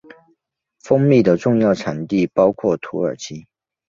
[0.83, 3.45] 蜂蜜的重要产地包括土耳其。